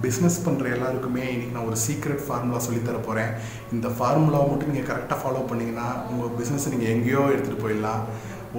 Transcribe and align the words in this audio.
Business 0.00 0.36
பண்ணுற 0.44 0.66
எல்லாருக்குமே 0.74 1.24
இன்றைக்கி 1.32 1.54
நான் 1.54 1.68
ஒரு 1.70 1.78
சீக்ரெட் 1.84 2.22
ஃபார்முலா 2.26 2.60
சொல்லித்தர 2.66 2.98
போகிறேன் 3.08 3.32
இந்த 3.74 3.88
ஃபார்முலாவை 3.96 4.46
மட்டும் 4.50 4.70
நீங்கள் 4.72 4.88
கரெக்டாக 4.90 5.18
ஃபாலோ 5.22 5.42
பண்ணிங்கன்னா 5.50 5.88
உங்கள் 6.10 6.32
பிஸ்னஸை 6.38 6.70
நீங்கள் 6.74 6.92
எங்கேயோ 6.94 7.22
எடுத்துகிட்டு 7.32 7.64
போயிடலாம். 7.64 8.02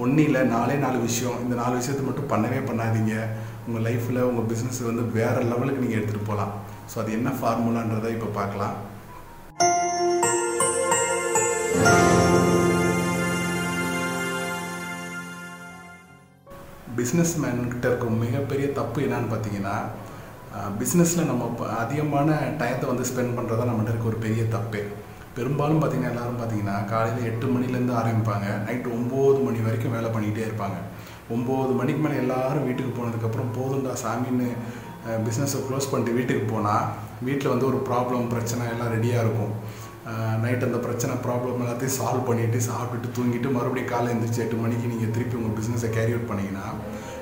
ஒன்றும் 0.02 0.26
இல்லை 0.28 0.42
நாலே 0.54 0.76
நாலு 0.84 0.98
விஷயம். 1.08 1.40
இந்த 1.44 1.54
நாலு 1.62 1.74
விஷயத்தை 1.80 2.04
மட்டும் 2.06 2.30
பண்ணவே 2.32 2.60
பண்ணாதீங்க. 2.70 3.16
உங்கள் 3.66 3.84
லைஃப்பில் 3.86 4.26
உங்கள் 4.30 4.48
பிஸ்னஸ் 4.52 4.80
வந்து 4.90 5.04
வேறு 5.18 5.42
லெவலுக்கு 5.50 5.84
நீங்கள் 5.84 6.00
எடுத்துகிட்டு 6.00 6.30
போகலாம். 6.30 6.54
ஸோ 6.92 6.98
அது 7.02 7.12
என்ன 7.18 7.32
ஃபார்முலான்றதை 7.40 8.12
இப்போ 8.16 8.30
பார்க்கலாம். 8.40 8.74
பிஸ்னஸ் 16.98 17.36
மேன்கிட்ட 17.42 17.86
இருக்க 17.88 18.06
மிகப்பெரிய 18.24 18.66
தப்பு 18.80 18.98
என்னன்னு 19.06 19.30
பார்த்தீங்கன்னா 19.32 19.76
பிஸ்னஸில் 20.80 21.26
நம்ம 21.26 21.44
ப- 21.58 21.66
அதிகமான 21.66 22.30
டயத்தை 22.58 22.86
வந்து 22.86 23.04
ஸ்பெண்ட் 23.10 23.36
பண்ணுறதா 23.36 23.64
நம்மகிட்ட 23.70 23.92
இருக்க 23.92 24.06
ஒரு 24.06 24.16
பெரிய 24.16 24.42
தப்பே. 24.42 24.82
பெரும்பாலும் 25.36 25.82
பார்த்தீங்கன்னா 25.82 26.12
எல்லாரும் 26.14 26.40
பார்த்தீங்கன்னா 26.40 26.84
காலையில் 26.84 27.24
எட்டு 27.24 27.46
மணிலேருந்து 27.46 27.94
ஆரம்பிப்பாங்க. 28.00 28.46
நைட்டு 28.66 28.90
ஒம்பது 28.98 29.44
மணி 29.44 29.58
வரைக்கும் 29.58 29.94
வேலை 29.96 30.10
பண்ணிக்கிட்டே 30.10 30.44
இருப்பாங்க. 30.48 30.78
ஒம்பது 31.34 31.72
மணிக்கு 31.74 32.00
மேலே 32.02 32.16
எல்லாரும் 32.16 32.64
வீட்டுக்கு 32.64 32.92
போனதுக்கப்புறம் 32.98 33.52
போதும்டா 33.56 33.94
சாமின்னு 34.04 34.48
பிஸ்னஸை 35.26 35.58
க்ளோஸ் 35.66 35.90
பண்ணிட்டு 35.90 36.18
வீட்டுக்கு 36.18 36.54
போனால் 36.54 36.84
வீட்டில் 37.22 37.48
வந்து 37.48 37.66
ஒரு 37.66 37.82
ப்ராப்ளம் 37.90 38.28
பிரச்சனை 38.28 38.68
எல்லாம் 38.68 38.92
ரெடியாக 38.94 39.24
இருக்கும். 39.24 39.52
நைட் 40.42 40.62
அந்த 40.62 40.78
பிரச்சனை 40.78 41.16
ப்ராப்ளம் 41.16 41.60
எல்லாத்தையும் 41.64 41.96
சால்வ் 41.98 42.26
பண்ணிவிட்டு 42.28 42.58
சாப்பிட்டுட்டு 42.70 43.08
தூங்கிட்டு 43.16 43.52
மறுபடியும் 43.52 43.92
காலை 43.92 44.14
எழுந்திரிச்சு 44.14 44.42
எட்டு 44.44 44.56
மணிக்கு 44.56 44.86
நீங்கள் 44.86 45.10
திருப்பி 45.10 45.36
உங்கள் 45.36 45.56
பிஸ்னஸை 45.58 45.90
கேரி 45.92 46.12
அவுட் 46.12 46.30
பண்ணிங்கன்னா 46.30 46.66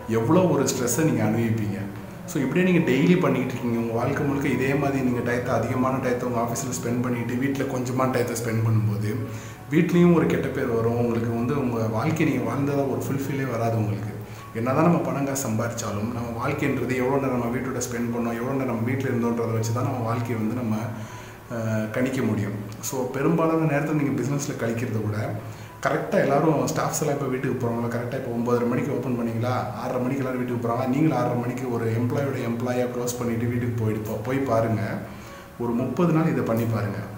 எவ்வளோ 0.08 0.40
ஒரு 0.54 0.64
ஸ்ட்ரெஸ்ஸை 0.72 1.04
நீங்கள் 1.04 1.26
அனுபவிப்பீங்க. 1.28 1.78
ஸோ 2.30 2.36
இப்படியே 2.42 2.64
நீங்கள் 2.68 2.86
டெய்லி 2.90 3.14
பண்ணிக்கிட்டு 3.22 3.54
இருக்கீங்க. 3.54 3.78
உங்கள் 3.82 3.98
வாழ்க்கை 4.00 4.22
முழுக்க 4.26 4.46
இதே 4.56 4.72
மாதிரி 4.82 4.98
நீங்கள் 5.08 5.26
டயத்தை 5.28 5.52
அதிகமான 5.58 5.94
டயத்தை 6.04 6.26
உங்கள் 6.28 6.42
ஆஃபீஸில் 6.44 6.76
ஸ்பெண்ட் 6.78 7.04
பண்ணிவிட்டு 7.06 7.40
வீட்டில் 7.42 7.72
கொஞ்சமான 7.74 8.12
டயத்தை 8.16 8.36
ஸ்பெண்ட் 8.40 8.64
பண்ணும்போது 8.66 9.10
வீட்லேயும் 9.72 10.16
ஒரு 10.18 10.26
கெட்ட 10.32 10.48
பேர் 10.56 10.70
வரும். 10.78 11.00
உங்களுக்கு 11.02 11.30
வந்து 11.40 11.54
உங்கள் 11.64 11.92
வாழ்க்கை 11.96 12.24
நீங்கள் 12.30 12.48
வாழ்ந்ததாக 12.50 12.90
ஒரு 12.94 13.02
ஃபுல்ஃபில்லே 13.06 13.46
வராது 13.54 13.76
உங்களுக்கு. 13.82 14.12
என்னதான் 14.60 14.86
நம்ம 14.88 14.98
பணங்க 15.08 15.34
சம்பாதிச்சாலும் 15.44 16.10
நம்ம 16.16 16.28
வாழ்க்கைன்றது 16.40 16.94
எவ்வளோ 17.02 17.18
நேரம் 17.22 17.40
நம்ம 17.42 17.52
வீட்டோட 17.56 17.80
ஸ்பெண்ட் 17.86 18.12
பண்ணோம் 18.14 18.36
எவ்வளோ 18.40 18.56
நேரம் 18.58 18.72
நம்ம 18.72 18.86
வீட்டில் 18.90 19.10
இருந்தோன்றதை 19.10 19.54
வச்சு 19.58 19.72
தான் 19.76 19.88
நம்ம 19.88 20.02
வாழ்க்கையை 20.08 20.38
வந்து 20.42 20.56
நம்ம 20.62 20.76
கணிக்க 21.94 22.20
முடியும். 22.28 22.56
ஸோ 22.88 22.96
பெரும்பாலான 23.14 23.66
நேரத்தில் 23.72 23.98
நீங்கள் 24.00 24.18
பிஸ்னஸில் 24.20 24.60
கழிக்கிறத 24.62 25.00
விட 25.06 25.18
கரெக்டாக 25.84 26.24
எல்லாரும் 26.24 26.58
ஸ்டாஃப்ஸ் 26.70 27.00
எல்லாம் 27.02 27.16
இப்போ 27.16 27.28
வீட்டுக்கு 27.30 27.54
போகிறாங்களா 27.62 27.88
கரெக்டாக 27.94 28.18
இப்போ 28.20 28.32
ஒம்பதரை 28.38 28.66
மணிக்கு 28.72 28.90
ஓப்பன் 28.96 29.16
பண்ணீங்களா? 29.20 29.54
ஆறரை 29.82 30.00
மணிக்கு 30.02 30.22
எல்லாரும் 30.22 30.42
வீட்டுக்கு 30.42 30.62
போகிறாங்க 30.64 30.84
நீங்களும் 30.92 31.16
ஆறரை 31.20 31.36
மணிக்கு 31.44 31.64
ஒரு 31.76 31.86
எம்ப்ளாயோட 32.00 32.36
எம்ப்ளாயாக 32.50 32.90
க்ளோஸ் 32.94 33.16
பண்ணிவிட்டு 33.20 33.48
வீட்டுக்கு 33.52 33.76
போயிட்டு 33.80 34.18
போய் 34.26 34.40
பாருங்கள் 34.50 35.00
ஒரு 35.62 35.72
முப்பது 35.80 36.12
நாள் 36.16 36.30
இதை 36.34 36.44
பண்ணி 36.50 36.66
பாருங்கள் 36.74 37.08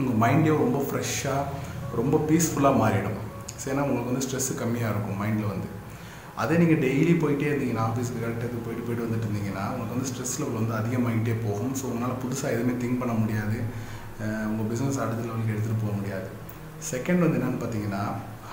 உங்கள் 0.00 0.20
மைண்டே 0.24 0.52
ரொம்ப 0.64 0.78
ஃப்ரெஷ்ஷாக 0.88 1.42
ரொம்ப 2.00 2.16
பீஸ்ஃபுல்லாக 2.28 2.80
மாறிடும். 2.82 3.18
சரினா 3.60 3.72
ஏன்னா 3.72 3.86
உங்களுக்கு 3.88 4.10
வந்து 4.12 4.24
ஸ்ட்ரெஸ்ஸு 4.26 4.54
கம்மியாக 4.62 4.92
இருக்கும் 4.92 5.20
மைண்டில் 5.22 5.52
வந்து. 5.54 5.68
அதே 6.42 6.54
நீங்கள் 6.62 6.80
டெய்லி 6.86 7.12
போயிட்டே 7.22 7.50
இருந்தீங்கன்னா 7.50 7.84
ஆஃபீஸுக்கு 7.88 8.24
கரெக்டாக 8.24 8.60
போயிட்டு 8.64 8.84
போயிட்டு 8.86 9.04
வந்துட்டு 9.06 9.26
இருந்தீங்கன்னா 9.28 9.64
உங்களுக்கு 9.72 9.96
வந்து 9.96 10.08
ஸ்ட்ரெஸ் 10.10 10.34
லெவல் 10.40 10.58
வந்து 10.60 10.74
அதிகமாகிட்டே 10.80 11.36
போகும். 11.46 11.74
ஸோ 11.80 11.84
உங்களால் 11.90 12.20
புதுசாக 12.24 12.54
எதுவுமே 12.56 12.74
திங்க் 12.82 13.00
பண்ண 13.02 13.14
முடியாது. 13.22 13.58
உங்கள் 14.50 14.68
பிஸ்னஸ் 14.72 15.00
அடுத்த 15.04 15.22
லெவலுக்கு 15.28 15.54
எடுத்துகிட்டு 15.54 15.84
போக 15.84 15.94
முடியாது. 16.00 16.28
செகண்ட் 16.90 17.24
வந்து 17.24 17.38
என்னென்னு 17.38 17.62
பார்த்தீங்கன்னா 17.62 18.02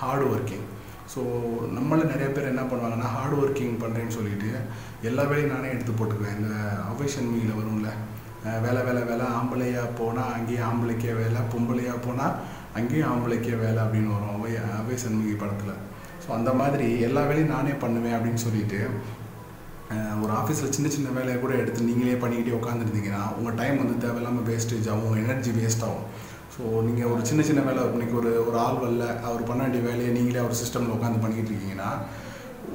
ஹார்ட் 0.00 0.26
ஒர்க்கிங் 0.32 0.66
ஸோ 1.12 1.20
நம்மள 1.76 2.00
நிறைய 2.12 2.28
பேர் 2.34 2.50
என்ன 2.52 2.62
பண்ணுவாங்கன்னா 2.68 3.08
ஹார்ட் 3.14 3.36
ஒர்க்கிங் 3.40 3.74
பண்ணுறேன்னு 3.82 4.16
சொல்லிட்டு 4.18 4.50
எல்லா 5.08 5.24
வேலையும் 5.30 5.54
நானே 5.54 5.72
எடுத்து 5.74 5.92
போட்டுக்குவேன். 5.98 6.36
இந்த 6.38 6.52
அவேஷன் 6.92 7.32
மீல 7.32 7.52
வரும்ல 7.58 7.90
வேலை 8.64 8.80
வேலை 8.86 9.02
வேலை 9.10 9.26
ஆம்பளையாக 9.38 9.94
போனால் 9.98 10.32
அங்கேயும் 10.36 10.66
ஆம்பளைக்கே 10.70 11.12
வேலை 11.20 11.42
பொம்பளையாக 11.52 12.04
போனால் 12.06 12.34
அங்கேயும் 12.78 13.10
ஆம்பளைக்கே 13.12 13.54
வேலை 13.64 13.78
அப்படின்னு 13.84 14.14
வரும் 14.14 14.34
அவை 14.36 14.52
அவை 14.80 14.96
சண்முகி 15.04 15.36
படத்தில். 15.42 15.80
ஸோ 16.24 16.30
அந்த 16.38 16.50
மாதிரி 16.60 16.88
எல்லா 17.08 17.22
வேலையும் 17.30 17.54
நானே 17.56 17.74
பண்ணுவேன் 17.84 18.16
அப்படின்னு 18.16 18.44
சொல்லிட்டு 18.46 18.80
ஒரு 20.22 20.32
ஆஃபீஸில் 20.40 20.74
சின்ன 20.76 20.88
சின்ன 20.92 21.08
வேலையை 21.16 21.38
கூட 21.40 21.52
எடுத்து 21.62 21.88
நீங்களே 21.88 22.14
பண்ணிக்கிட்டே 22.22 22.58
உட்காந்துருந்தீங்கன்னா 22.58 23.22
உங்கள் 23.38 23.58
டைம் 23.60 23.80
வந்து 23.82 23.96
தேவையில்லாமல் 24.04 24.46
வேஸ்டேஜ் 24.50 24.88
ஆகும் 24.92 25.06
உங்கள் 25.08 25.24
எனர்ஜி 25.24 25.50
வேஸ்ட் 25.58 25.84
ஆகும். 25.88 26.06
ஸோ 26.54 26.64
நீங்கள் 26.82 27.10
ஒரு 27.10 27.26
சின்ன 27.26 27.42
சின்ன 27.42 27.60
வேலை 27.60 27.82
இன்றைக்கி 27.88 28.14
ஒரு 28.14 28.46
ஒரு 28.46 28.58
ஆள் 28.58 28.80
வரல 28.80 29.04
அவர் 29.22 29.42
பண்ண 29.42 29.62
வேண்டிய 29.62 29.82
வேலையை 29.82 30.12
நீங்களே 30.12 30.40
ஒரு 30.40 30.54
சிஸ்டமில் 30.54 30.94
உட்காந்து 30.94 31.18
பண்ணிக்கிட்டு 31.18 31.50
இருக்கீங்கன்னா 31.50 31.90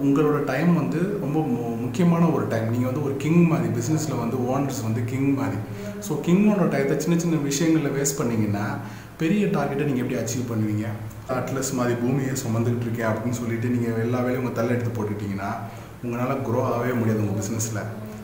உங்களோட 0.01 0.43
டைம் 0.43 0.75
வந்து 0.75 0.99
ரொம்ப 1.19 1.39
மு- 1.47 1.77
முக்கியமான 1.77 2.29
ஒரு 2.29 2.47
டைம் 2.47 2.69
நீங்கள் 2.69 2.89
வந்து 2.91 3.03
ஒரு 3.03 3.15
கிங் 3.17 3.41
மாதிரி 3.43 3.69
பிஸ்னஸில் 3.73 4.19
வந்து 4.19 4.37
ஓனர்ஸ் 4.49 4.81
வந்து 4.83 5.01
கிங் 5.03 5.31
மாதிரி. 5.33 5.57
ஸோ 6.07 6.11
கிங்கோட 6.25 6.65
டயத்தை 6.73 6.97
சின்ன 6.97 7.19
சின்ன 7.19 7.39
விஷயங்களில் 7.43 7.95
வேஸ்ட் 7.97 8.19
பண்ணீங்கன்னா 8.19 8.65
பெரிய 9.17 9.45
டார்கெட்டை 9.47 9.85
நீங்கள் 9.85 10.03
எப்படி 10.03 10.19
அச்சீவ் 10.19 10.49
பண்ணுவீங்க? 10.49 10.85
அட்லஸ் 11.29 11.73
மாதிரி 11.73 11.95
பூமியை 11.95 12.33
சுமந்துக்கிட்டு 12.35 12.81
இருக்கேன் 12.81 13.09
அப்படின்னு 13.09 13.39
சொல்லிட்டு 13.39 13.67
நீங்கள் 13.69 13.99
எல்லா 13.99 14.19
வேலையும் 14.19 14.43
உங்கள் 14.43 14.57
தள்ள 14.59 14.71
எடுத்து 14.71 14.93
போட்டுக்கிட்டீங்கன்னா 14.93 15.49
உங்களால் 16.03 16.43
க்ரோ 16.45 16.61
ஆகவே 16.67 16.93
முடியாது 16.93 17.19
உங்கள் 17.19 17.39
பிஸ்னஸில் 17.41 17.81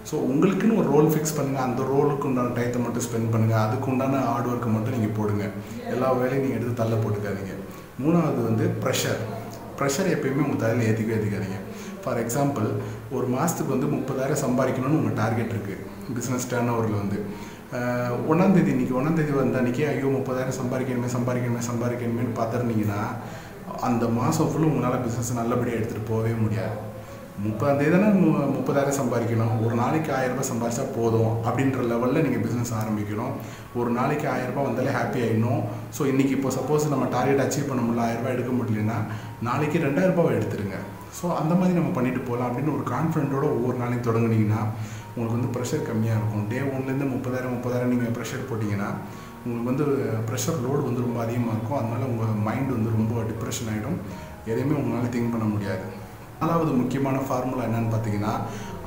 ஸோ 0.10 0.16
உங்களுக்குன்னு 0.32 0.80
ஒரு 0.82 0.88
ரோல் 0.94 1.10
ஃபிக்ஸ் 1.14 1.36
பண்ணுங்கள் 1.38 1.66
அந்த 1.68 1.82
ரோலுக்கு 1.92 2.28
உண்டான 2.30 2.54
டயத்தை 2.58 2.80
மட்டும் 2.86 3.06
ஸ்பெண்ட் 3.06 3.32
பண்ணுங்கள் 3.34 3.62
அதுக்கு 3.66 3.90
உண்டான 3.92 4.20
ஹார்ட் 4.30 4.50
ஒர்க்கை 4.52 4.72
மட்டும் 4.76 4.96
நீங்கள் 4.98 5.16
போடுங்க. 5.20 5.46
எல்லா 5.94 6.10
வேலையும் 6.20 6.44
நீங்கள் 6.46 6.60
எடுத்து 6.60 6.76
தள்ள 6.82 6.96
போட்டுக்காதீங்க. 7.04 7.54
மூணாவது 8.04 8.42
வந்து 8.50 8.66
ப்ரெஷர் 8.84 9.22
ப்ரெஷர் 9.80 10.10
எப்பயுமே 10.16 10.44
உங்கள் 10.46 10.62
தலையில் 10.64 10.88
ஏற்றிக்கவே 10.90 11.16
ஏற்றிக்காதீங்க 11.18 11.60
ஃபார் 12.04 12.20
எக்ஸாம்பிள் 12.24 12.68
ஒரு 13.16 13.28
மாதத்துக்கு 13.36 13.74
வந்து 13.76 13.88
முப்பதாயிரம் 13.96 14.42
சம்பாதிக்கணும்னு 14.46 15.00
உங்கள் 15.02 15.18
டார்கெட் 15.22 15.54
இருக்குது 15.56 15.82
பிஸ்னஸ் 16.18 16.50
டேர்ன் 16.52 16.72
ஓவரில் 16.74 17.02
வந்து 17.04 17.20
ஒன்றாந்தேதி 18.32 18.70
இன்றைக்கி 18.74 18.94
ஒன்றாந்தேதி 18.98 19.32
வந்த 19.38 19.58
அன்றைக்கி 19.62 19.84
ஐயோ 19.92 20.10
முப்பதாயிரம் 20.18 20.60
சம்பாதிக்கணுமே 20.60 21.10
சம்பாதிக்கணுமே 21.16 21.62
சம்பாதிக்கணுமேனு 21.70 22.34
பார்த்துருந்தீங்கன்னா 22.40 23.02
அந்த 23.88 24.06
மாதம் 24.20 24.50
ஃபுல்லும் 24.50 24.74
உங்களால் 24.74 25.04
பிஸ்னஸ் 25.06 25.40
நல்லபடியாக 25.40 25.80
எடுத்துகிட்டு 25.80 26.12
போகவே 26.12 26.34
முடியாது. 26.44 26.76
முப்பதாந்தேதி 27.44 27.92
தானே 27.94 28.10
மு 28.20 28.28
முப்பதாயிரம் 28.58 28.98
சம்பாதிக்கணும். 29.00 29.56
ஒரு 29.64 29.74
நாளைக்கு 29.80 30.12
ஆயிரம் 30.18 30.36
ரூபாய் 30.36 30.50
சம்பாதிச்சா 30.50 30.84
போதும் 30.98 31.32
அப்படின்ற 31.48 31.80
லெவலில் 31.90 32.24
நீங்கள் 32.26 32.44
பிஸ்னஸ் 32.44 32.72
ஆரம்பிக்கணும். 32.82 33.34
ஒரு 33.80 33.90
நாளைக்கு 33.98 34.28
ஆயிரம் 34.34 34.52
ரூபாய் 34.52 34.68
வந்தாலே 34.68 34.94
ஹாப்பி 34.98 35.20
ஆகிடணும் 35.26 35.62
ஸோ 35.96 36.02
இன்றைக்கி 36.12 36.34
இப்போ 36.38 36.52
சப்போஸ் 36.58 36.86
நம்ம 36.94 37.08
டார்கெட் 37.16 37.44
அச்சீவ் 37.46 37.68
பண்ண 37.72 37.82
முடியல 37.88 38.06
ஆயிரம் 38.06 38.22
ரூபாய் 38.22 38.36
எடுக்க 38.38 38.52
முடியலன்னா 38.60 38.98
நாளைக்கு 39.48 39.84
ரெண்டாயிரம் 39.88 40.16
ரூபாய் 40.20 40.38
எடுத்துருங்க 40.38 40.80
ஸோ 41.18 41.26
அந்த 41.42 41.54
மாதிரி 41.60 41.78
நம்ம 41.80 41.92
பண்ணிட்டு 41.98 42.22
போகலாம் 42.30 42.48
அப்படின்னு 42.50 42.76
ஒரு 42.78 42.86
கான்ஃபிடென்ட்டோட 42.94 43.46
ஒவ்வொரு 43.58 43.78
நாளையும் 43.84 44.08
தொடங்குனீங்கன்னா 44.08 44.62
உங்களுக்கு 45.16 45.38
வந்து 45.38 45.52
ப்ரெஷர் 45.58 45.86
கம்மியாக 45.90 46.20
இருக்கும். 46.20 46.48
டே 46.54 46.62
ஒன்லேருந்து 46.72 47.12
முப்பதாயிரம் 47.16 47.54
முப்பதாயிரம் 47.58 47.94
நீங்கள் 47.96 48.16
ப்ரெஷர் 48.18 48.50
போட்டிங்கன்னா 48.50 48.90
உங்களுக்கு 49.44 49.70
வந்து 49.72 49.86
ப்ரெஷர் 50.30 50.64
லோடு 50.66 50.82
வந்து 50.88 51.06
ரொம்ப 51.08 51.20
அதிகமாக 51.26 51.56
இருக்கும். 51.58 51.80
அதனால 51.82 52.02
உங்கள் 52.14 52.42
மைண்ட் 52.48 52.76
வந்து 52.78 52.96
ரொம்ப 52.98 53.28
டிப்ரெஷன் 53.32 53.70
ஆகிடும் 53.74 54.00
எதையுமே 54.52 54.76
உங்களால் 54.80 55.14
திங்க் 55.14 55.34
பண்ண 55.36 55.48
முடியாது. 55.54 55.86
நாலாவது 56.40 56.72
முக்கியமான 56.72 57.18
ஃபார்முலா 57.18 57.64
என்னன்னு 57.64 57.94
பார்த்தீங்கன்னா 57.94 58.34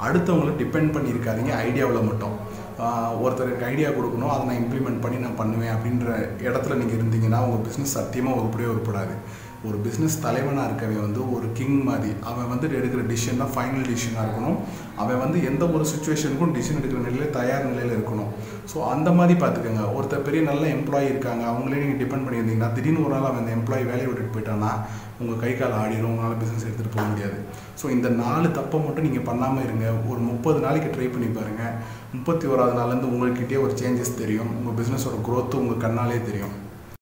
அடுத்தவங்கள 0.06 0.50
டிபெண்ட் 0.58 0.94
பண்ணியிருக்காதீங்க 0.96 1.52
ஐடியாவில் 1.66 2.06
மட்டும். 2.06 2.34
ஆஹ் 2.78 3.14
ஒருத்தருக்கு 3.22 3.64
ஐடியா 3.64 3.88
கொடுக்கணும் 3.88 4.28
அதை 4.28 4.46
நான் 4.46 4.56
இம்ப்ளிமெண்ட் 4.56 5.00
பண்ணி 5.00 5.18
நான் 5.18 5.36
பண்ணுவேன் 5.36 5.74
அப்படின்ற 5.74 6.08
இடத்துல 6.38 6.74
நீங்கள் 6.74 6.98
இருந்தீங்கன்னா 6.98 7.38
உங்கள் 7.38 7.70
பிஸ்னஸ் 7.70 7.96
சத்தியமாக 7.96 8.38
உருப்படியே 8.38 8.68
உருப்படாது. 8.68 9.14
ஒரு 9.66 9.76
பிஸ்னஸ் 9.84 10.16
தலைவனாக 10.24 10.66
இருக்கவே 10.68 10.96
வந்து 11.04 11.20
ஒரு 11.36 11.46
கிங் 11.58 11.78
மாதிரி 11.88 12.10
அவன் 12.30 12.50
வந்து 12.50 12.66
எடுக்கிற 12.78 13.02
டிசிஷன் 13.12 13.40
தான் 13.42 13.52
ஃபைனல் 13.54 13.86
டிசிஷனாக 13.90 14.24
இருக்கணும். 14.26 14.58
அவன் 15.02 15.22
வந்து 15.22 15.38
எந்த 15.50 15.64
ஒரு 15.76 15.84
சுச்சுவேஷனுக்கும் 15.92 16.52
டிசிஷன் 16.56 16.78
எடுக்கிற 16.80 17.00
நிலையில் 17.06 17.34
தயார் 17.38 17.66
நிலையில் 17.70 17.94
இருக்கணும். 17.96 18.30
ஸோ 18.72 18.76
அந்த 18.92 19.08
மாதிரி 19.18 19.34
பார்த்துக்கோங்க. 19.42 19.84
ஒருத்தர் 19.96 20.24
பெரிய 20.28 20.42
நல்ல 20.50 20.64
எம்ப்ளாயி 20.76 21.08
இருக்காங்க 21.12 21.42
அவங்களே 21.52 21.80
நீங்கள் 21.82 22.00
டிபெண்ட் 22.02 22.26
பண்ணியிருந்தீங்கன்னா 22.26 22.70
திடீர்னு 22.76 23.04
ஒரு 23.06 23.14
நாள் 23.14 23.28
அவன் 23.30 23.42
அந்த 23.42 23.52
எம்ப்ளாயி 23.58 23.84
வேலையை 23.90 24.08
விட்டுட்டு 24.10 24.34
போயிட்டான்னா 24.36 24.70
உங்கள் 25.22 25.40
கை 25.42 25.52
கால் 25.60 25.76
ஆடிடும் 25.80 26.10
உங்களால் 26.12 26.40
பிஸ்னஸ் 26.42 26.66
எடுத்துகிட்டு 26.68 26.94
போக 26.96 27.06
முடியாது. 27.10 27.38
ஸோ 27.80 27.86
இந்த 27.96 28.08
நாலு 28.22 28.48
தப்பை 28.60 28.80
மட்டும் 28.86 29.06
நீங்கள் 29.08 29.28
பண்ணாமல் 29.30 29.66
இருங்க. 29.66 29.86
ஒரு 30.12 30.20
முப்பது 30.30 30.60
நாளைக்கு 30.66 30.94
ட்ரை 30.96 31.10
பண்ணி 31.16 31.30
பாருங்கள் 31.38 31.74
முப்பத்தி 32.14 32.46
ஓராவது 32.52 32.78
நாள்லேருந்து 32.80 33.12
உங்கள்கிட்டயே 33.12 33.60
ஒரு 33.66 33.74
சேஞ்சஸ் 33.82 34.18
தெரியும். 34.22 34.54
உங்கள் 34.60 34.78
பிஸ்னஸோட 34.80 35.18
க்ரோத்து 35.28 35.62
உங்கள் 35.64 35.84
கண்ணாலே 35.86 36.20
தெரியும். 36.30 36.56